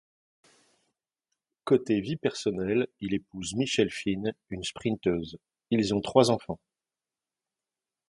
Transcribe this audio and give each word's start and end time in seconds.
Côté 1.63 2.01
vie 2.01 2.15
personnelle, 2.15 2.87
il 3.01 3.13
épouse 3.13 3.53
Michelle 3.53 3.91
Finn 3.91 4.33
une 4.49 4.63
sprinteuse, 4.63 5.37
ils 5.69 5.93
ont 5.93 6.01
trois 6.01 6.31
enfants. 6.31 6.59